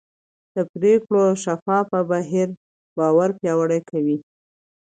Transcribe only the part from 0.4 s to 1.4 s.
د پرېکړو